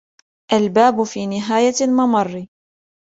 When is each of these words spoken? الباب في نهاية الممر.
الباب 0.53 1.03
في 1.03 1.25
نهاية 1.27 1.73
الممر. 1.81 2.45